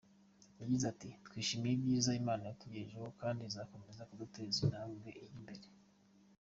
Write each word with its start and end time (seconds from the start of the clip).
Yagize 0.61 0.85
ati 0.93 1.09
“Twishimiye 1.25 1.73
ibyiza 1.75 2.11
Imana 2.21 2.43
yatugejejeho 2.45 3.07
kandi 3.21 3.41
izakomeza 3.49 4.07
kuduteza 4.09 4.57
intambwe 4.65 5.09
ijya 5.23 5.33
imbere. 5.39 5.65